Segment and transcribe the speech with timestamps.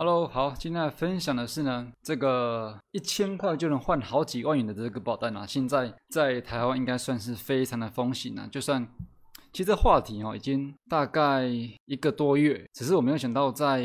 [0.00, 8.46] Hello，好，今天来分享的是呢，这个一千块就能换好几万元的这个保单啊，现在在台湾应该算是非常的风行了。
[8.46, 8.86] 就算
[9.52, 11.48] 其实这话题哦，已经大概
[11.86, 13.84] 一个多月，只是我没有想到在。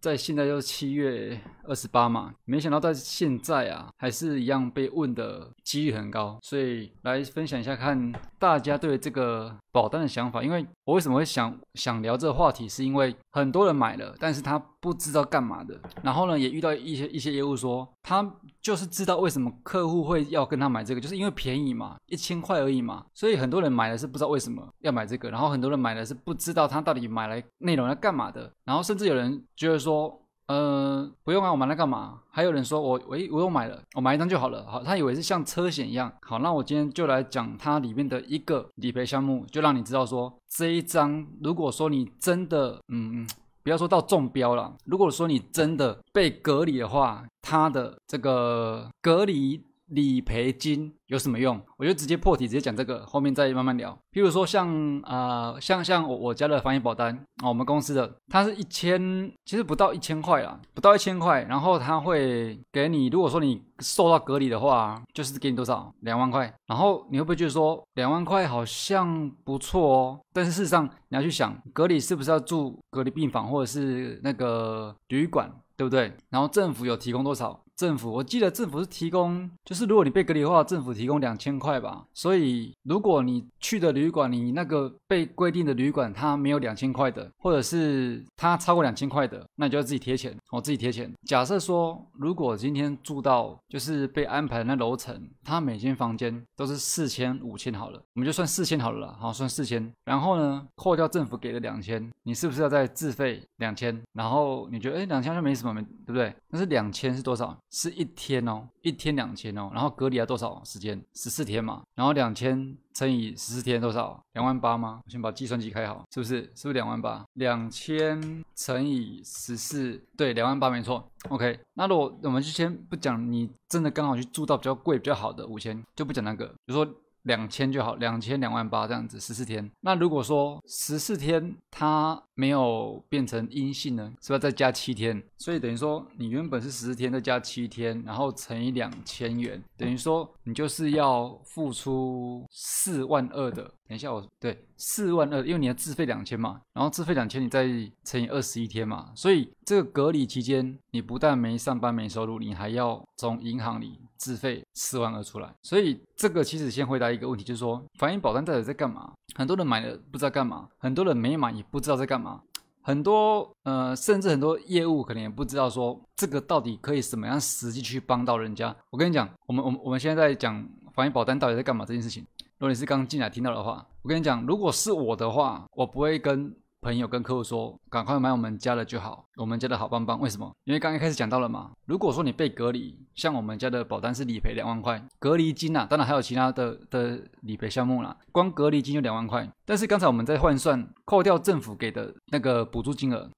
[0.00, 10.42] 在现在就是七月二十八嘛，没想到在现在啊，还是一样被问的几率很高，所以来分享一下看大家对这个保单的想法。
[10.42, 15.78] 因为我为什么会想想聊这个话题，是因为很多人买了，但是他不知道干嘛的。
[16.02, 18.26] 然后呢，也遇到一些一些业务说，他
[18.62, 23.04] 就是知道为什么客户会要跟他买这个，就是因为便宜嘛，一千块而已嘛。
[23.12, 28.50] 所以很多人买的是不知道为什么要买这个，然后很多人买的是不知道他到底买来内容要干嘛的。
[28.64, 29.89] 然后甚至有人觉得说。
[29.90, 32.20] 说，呃，不用啊，我买来干嘛？
[32.30, 34.64] 还有人说我，喂，我又买了，我买一张就好了。
[34.66, 36.12] 好，他以为是像车险一样。
[36.22, 43.26] 好，那我今天就来讲它里面的一个理赔项目，就让你知道说，这一张，如果说你真的，嗯，
[43.64, 49.64] 不要说到中标了，如果说你真的被隔离的话，它的这个隔离。
[49.90, 51.60] 理赔金有什么用？
[51.76, 53.96] 我就直接破题，直接讲这个，后面再慢慢聊。
[54.12, 54.68] 譬如说像
[55.04, 61.42] 呃像像我我家的防疫保单啊，我们公司的它是一千，其实不到一千块啦，不到一千块。
[61.44, 66.52] 然后他会给你，如果说你受到隔离的话，就是给你多少两万块。
[66.66, 70.20] 然后你会不会觉得说两万块好像不错哦？
[70.32, 76.12] 但是事实上你要去想，隔离是不是要住隔离病房或者是那个旅馆，对不对？
[76.28, 77.60] 然后政府有提供多少？
[77.80, 82.04] 政府，我记得政府是提供，就是如果你被隔离的话，政府提供两千块吧。
[82.12, 91.10] 所以如果你去的旅馆，你那个被规定的旅馆它没有两千块的，或者是它超过两千块的，那你就要自己贴钱，我自己贴钱。
[91.24, 99.90] 假设说，如果今天住到就是被安排的那楼层，它每间房间都是四千、五千好了，我们就算四千好了啦，好算四千。
[100.04, 103.98] 然后呢，扣掉政府给的两千，你是不是要再自费两千？
[104.12, 106.34] 然后你觉得，哎，两千就没什么没，对不对？
[106.50, 107.56] 但是两千是多少？
[107.70, 111.00] 是一天哦，一天两千哦，然后隔离了多少时间？
[111.14, 114.22] 十四天嘛，然后两千乘以十四天多少？
[114.32, 115.00] 两万八吗？
[115.04, 116.42] 我先把计算机开好，是不是？
[116.54, 117.24] 是不是两万八？
[117.34, 121.08] 两千乘以十四，对，两万八没错。
[121.28, 126.94] OK，那如果我们就先不讲，你真的刚好去住到比较贵、比较好的五千，就不讲那个，比如说。
[127.22, 129.70] 两千就好，两千两万八这样子，十四天。
[129.80, 135.22] 那如果说十四天它没有变成阴性呢，是不是再加七天？
[135.38, 143.62] 所以等于说你原本是十四天再加七天，然后乘以两千元，等于说你就是要付出四万二的。
[143.86, 147.68] 等一下，我对四万二，因为你要自费两千嘛，然后自费两千，你再
[148.02, 155.54] 乘以二十一天嘛，所以这个隔离期间，你不但没上班没收入，你还要从银行里自费四万二出来。
[155.62, 159.12] 所以这个其实先回答一个问题，就是说，防疫保单到底在干嘛？
[159.34, 162.40] 很多人买了不知道干嘛，很多人没买也不知道在干嘛，
[162.80, 168.74] 很多呃，甚至很多业务可能也不知道说这个到底可以什么样实际去帮到人家。
[168.88, 172.24] 我跟你讲，我们我们我们现在在讲防疫保单到底在干嘛这件事情。
[172.60, 180.20] 如果你是刚进来听到的话，我跟你讲，如果是我的话，我不会跟朋友、跟客户说，赶快买我们家的就好，我们家的好棒棒。
[180.20, 180.52] 为什么？
[180.64, 181.70] 因为刚刚开始讲到了嘛。
[181.86, 189.50] 如果说你被隔离，像我们家的保单是理赔两万块，隔离金呐，当然还有其他的的理赔项目啦，光隔离金就两万块。
[189.64, 193.30] 但是刚才我们在换算，扣掉政府给的那个补助金额，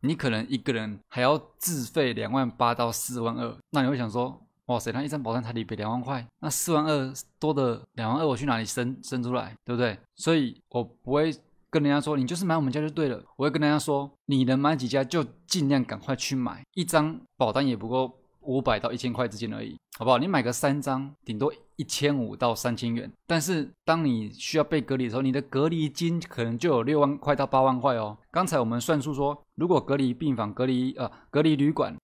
[0.00, 4.40] 你可能一个人还要自费两万八到四万二，那你会想说？
[4.66, 9.98] 哇塞，那一张保单才理赔两万块，那四万二多的两万二我去哪里生生出来，对不对？
[10.16, 11.30] 所以我不会
[11.68, 18.10] 跟人家说你就是买我们家就对了，我会跟人家说你能买几家就尽量赶快去买，一张保单也不过
[18.40, 20.16] 五百到一千块之间而已，好不好？
[20.16, 28.16] 你买个三张，顶多一千五到三千元，但是当你需要被隔离的时候，你的隔离金可能就有六万块到八万块哦。
[28.30, 31.94] 刚才我们算数说，如果隔离病房、隔离呃隔离旅馆。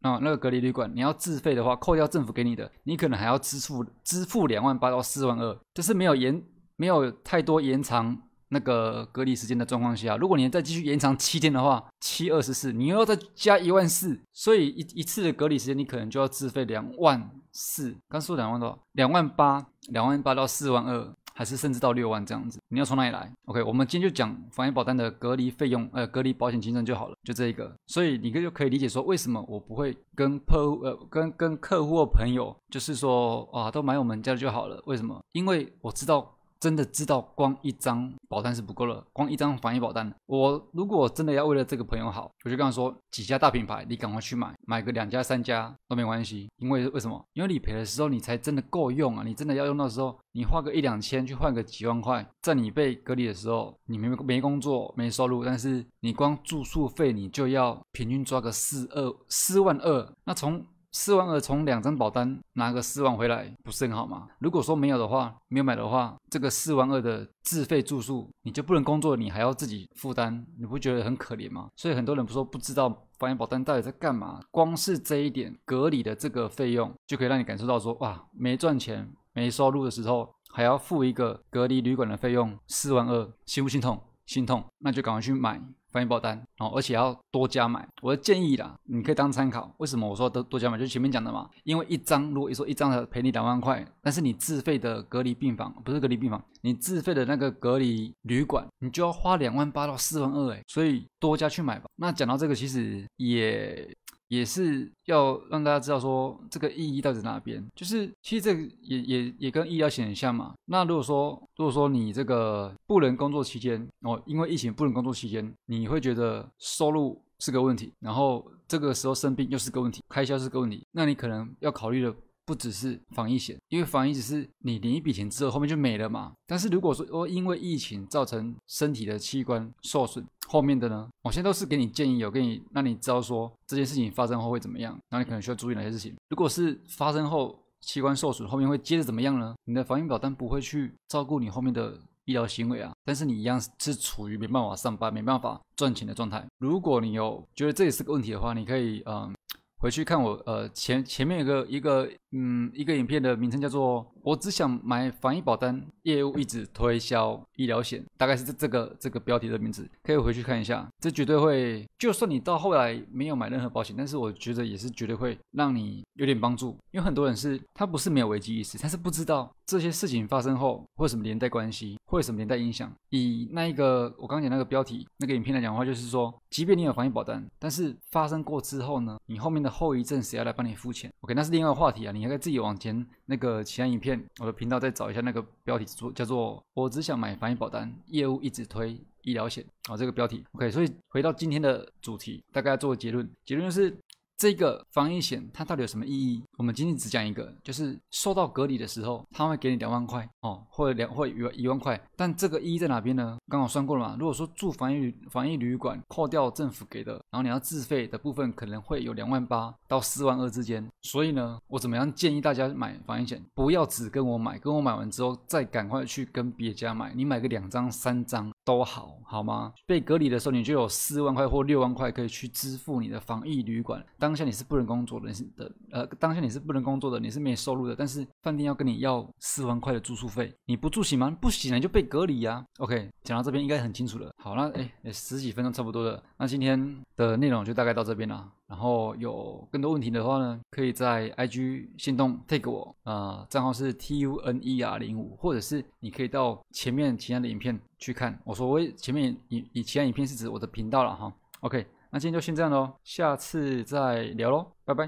[0.00, 6.42] 那那个隔离旅馆，你要自费的话，扣掉政府给你的，你可能还要支付支付两万八到四万二，就是没有延
[6.76, 8.16] 没有太多延长
[8.50, 18.78] 那个隔离时间的状况下，如果你再继续延长七天的话，七二十四，你又要再加一万四，所以一一次的隔离时间你可能就要自费两万四，刚说两万多？
[18.92, 21.12] 两万八，两万八到四万二。
[21.38, 27.72] 还是甚至到六万这样子，你要从哪里来？OK，我们今天就讲防疫保单的隔离费用，呃，隔离保险金证就好了，就这一个。
[27.86, 34.82] 所以你可就可以理解说，为什么我不会跟客户，呃，跟跟客户朋友，就是说，啊，都买我们家的就好了。
[34.86, 35.16] 为什么？
[35.30, 36.28] 因为我知道
[36.60, 47.24] 真的知道光一张保单是不够了，光一张防疫保单，我如果真的要为了这个朋友好，我就跟他说几家大品牌，你赶快去买，买个两家三家都没关系，因为为什么？
[47.34, 60.64] 因为理赔的时候你才真的够用啊，你真的要用到时候，你花个一两千去换个几万块，在你被隔离的时候，你没没工作没收入，但是你光住宿费你就要平均抓个四二四万二，那从
[60.98, 64.26] 四万二从两张保单拿个四万回来，不是很好吗？
[64.40, 71.68] 如果说没有的话，没有买的话，这个四万二的自费住宿你就不能工作，你还要自己负担，你不觉得很可怜吗？
[71.76, 84.02] 所以很多人不说不知道防疫保单到底在干嘛，光是这一点隔离的这个费用就可以让你感受到说哇，没赚钱没收入的时候还要付一个隔离旅馆的费用四万二，心不心痛？
[84.26, 85.62] 心痛，那就赶快去买。
[85.90, 87.86] 翻译保单哦，而且要多加买。
[88.02, 89.72] 我的建议啦，你可以当参考。
[89.78, 90.78] 为什么我说多多加买？
[90.78, 91.48] 就前面讲的嘛。
[91.64, 100.62] 因为一张，如果一说一张的赔你两万块，但是你自费的隔离病房不是隔离病房，你自费的那个隔离旅馆，你就要花两万八到四万二哎。
[100.66, 101.86] 所以多加去买吧。
[101.96, 103.88] 那讲到这个，其实也。
[104.28, 110.54] 也是要让大家知道说这个意义到底哪边，就是其实这个也也也跟医疗险很像嘛。
[110.66, 122.14] 那如果说如果说你这个不能工作期间哦，因为疫情不能工作期间，你会觉得收入是个问题，然后这个时候生病又是个问题，开销是个问题，那你可能要考虑的。
[122.48, 126.32] 不只是防疫险，因为防疫只是你领一笔钱之后后面就没了嘛。
[126.46, 136.16] 但是如果说哦因为疫情造成身体的器官受损，后面的呢，我现在都是给你建议，有给你让你知道说这件事情发生后会怎么样，那你可能需要注意哪些事情。
[136.30, 139.54] 如果是发生后器官受损，后面会接着怎么样呢？
[139.64, 146.46] 你的防疫保单不会去照顾你后面的医疗行为啊，但是你一样是处于没办法上班、没办法赚钱的状态。
[146.56, 149.34] 如果你有觉得这也是个问题的话，你可以嗯。
[149.78, 160.86] 回去看我呃前前面有个一个嗯一个影片的名称叫做我只想买防疫保单业务一直推销医疗险，大概是这这个这个标题的名字，可以回去看一下。
[161.00, 172.92] 这绝对会，就算你到后来没有买任何保险，但是我觉得也是绝对会让你有点帮助，因为很多人是他不是没有危机意识，他是不知道这些事情发生后会什么连带关系，会什么连带影响。
[173.08, 190.70] 以那一个我刚讲那个标题那个影片来讲的话，就是说，即便你有防疫保单，但是发生过之后呢，你后面的后遗症谁要来帮你付钱？OK，那是另外一个话题啊，你应该自己往前那个其他影片，我的频道再找一下那个标题，做叫做“我只想买防疫保单，业务一直推医疗险”啊，这个标题 OK。
[190.70, 193.96] 所以回到今天的主题，大概做个结论，结论就是。
[194.38, 196.40] 这个防疫险它到底有什么意义？
[196.56, 202.00] 我们今天只讲一个，就是受到隔离的时候，他会给你两万块哦，或者两或一一万块。
[202.14, 203.36] 但这个意义在哪边呢？
[203.48, 204.16] 刚好算过了嘛。
[204.16, 210.88] 如果说住防疫防疫旅馆，扣掉政府给的，然后你要自费的部分，可能会有两万八到四万二之间。
[211.02, 213.44] 所以呢，我怎么样建议大家买防疫险？
[213.54, 217.12] 不要只跟我买，跟我买完之后再赶快去跟别家买。
[217.12, 219.72] 你买个两张三张都好，好吗？
[219.86, 224.04] 被隔离的时候，你就有四万块或六万块可以去支付你的防疫旅馆。
[224.18, 231.34] 当下你是不能工作的，是的，呃，当下你是不能工作的，你是没收入的，但是饭店要跟你要四万块的住宿费，你不住行吗？
[231.40, 232.62] 不行，你就被隔离呀。
[232.78, 234.30] OK，讲到这边应该很清楚了。
[234.36, 238.46] 好，那哎，十几分钟差不多了，那今天的内容就大概到这边了。
[238.68, 248.38] 然后有更多问题的话呢，可以在 IG 行动 take 我，啊，账号是 T U N E R 零五，或者是你可以到前面其他的影片去看。
[248.44, 251.32] 我说我前面以以其他影片是指我的频道了哈。
[251.60, 251.84] OK。
[252.10, 255.06] 那今天就先这样喽，下次再聊喽，拜拜。